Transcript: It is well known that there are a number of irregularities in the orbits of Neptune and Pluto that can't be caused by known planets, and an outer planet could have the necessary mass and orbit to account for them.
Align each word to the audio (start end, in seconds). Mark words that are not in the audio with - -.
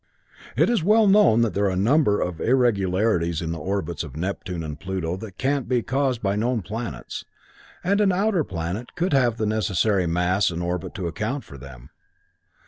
It 0.55 0.67
is 0.67 0.83
well 0.83 1.05
known 1.05 1.41
that 1.41 1.53
there 1.53 1.65
are 1.65 1.69
a 1.69 1.75
number 1.75 2.21
of 2.21 2.41
irregularities 2.41 3.39
in 3.39 3.51
the 3.51 3.59
orbits 3.59 4.03
of 4.03 4.17
Neptune 4.17 4.63
and 4.63 4.79
Pluto 4.79 5.15
that 5.17 5.37
can't 5.37 5.67
be 5.69 5.83
caused 5.83 6.23
by 6.23 6.35
known 6.35 6.63
planets, 6.63 7.23
and 7.83 8.01
an 8.01 8.11
outer 8.11 8.43
planet 8.43 8.95
could 8.95 9.13
have 9.13 9.37
the 9.37 9.45
necessary 9.45 10.07
mass 10.07 10.49
and 10.49 10.63
orbit 10.63 10.95
to 10.95 11.05
account 11.05 11.43
for 11.43 11.59
them. 11.59 11.91